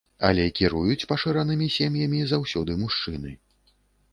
Але 0.27 0.45
кіруюць 0.59 1.07
пашыранымі 1.11 1.67
сем'ямі 1.75 2.23
заўсёды 2.33 2.79
мужчыны. 2.81 3.37